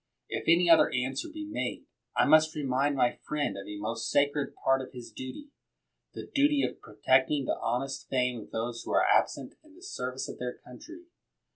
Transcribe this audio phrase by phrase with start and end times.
[0.29, 1.85] If any other answer be made,
[2.17, 5.49] I must remind my friend of a most sacred part of his duty—
[6.15, 10.27] the duty of protecting the honest fame of those who are absent in the service
[10.27, 11.03] of their country.